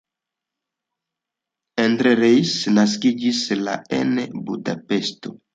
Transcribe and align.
Endre 1.83 2.15
Reuss 2.21 2.57
naskiĝis 2.79 3.45
la 3.69 3.79
en 4.03 4.19
Budapeŝto. 4.51 5.41